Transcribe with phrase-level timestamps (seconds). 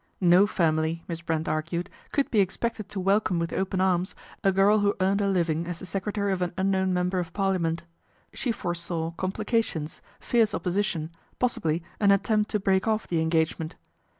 [0.19, 4.79] No family, Miss Brent argued, could be expected to welcome with open arms a girl
[4.79, 7.83] who earned her living as the secretary of an unknown member of parliament.
[8.33, 13.75] She foresaw complications, fierce opposition, possibly an attempt to break off the engagement.